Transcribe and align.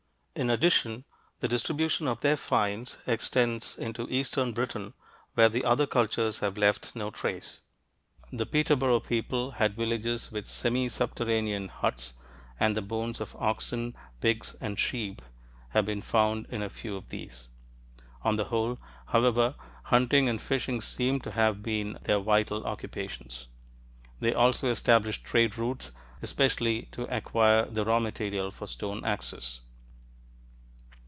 In 0.33 0.49
addition, 0.49 1.03
the 1.41 1.49
distribution 1.49 2.07
of 2.07 2.21
their 2.21 2.37
finds 2.37 2.97
extends 3.05 3.77
into 3.77 4.09
eastern 4.09 4.53
Britain, 4.53 4.93
where 5.33 5.49
the 5.49 5.65
other 5.65 5.85
cultures 5.85 6.39
have 6.39 6.57
left 6.57 6.95
no 6.95 7.11
trace. 7.11 7.59
The 8.31 8.45
Peterborough 8.47 9.01
people 9.01 9.51
had 9.51 9.75
villages 9.75 10.31
with 10.31 10.47
semi 10.47 10.87
subterranean 10.87 11.67
huts, 11.67 12.13
and 12.59 12.75
the 12.77 12.81
bones 12.81 13.19
of 13.19 13.35
oxen, 13.35 13.93
pigs, 14.21 14.55
and 14.61 14.79
sheep 14.79 15.21
have 15.71 15.85
been 15.85 16.01
found 16.01 16.47
in 16.49 16.63
a 16.63 16.69
few 16.69 16.95
of 16.95 17.09
these. 17.09 17.49
On 18.23 18.37
the 18.37 18.45
whole, 18.45 18.79
however, 19.07 19.55
hunting 19.83 20.29
and 20.29 20.41
fishing 20.41 20.79
seem 20.79 21.19
to 21.19 21.31
have 21.31 21.61
been 21.61 21.99
their 22.03 22.19
vital 22.21 22.65
occupations. 22.65 23.47
They 24.21 24.33
also 24.33 24.69
established 24.69 25.25
trade 25.25 25.57
routes 25.57 25.91
especially 26.21 26.83
to 26.93 27.03
acquire 27.15 27.65
the 27.69 27.83
raw 27.85 27.99
material 27.99 28.49
for 28.49 28.65
stone 28.65 29.03
axes. 29.05 29.59